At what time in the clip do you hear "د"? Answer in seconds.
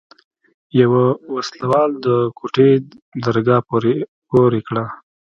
2.05-2.07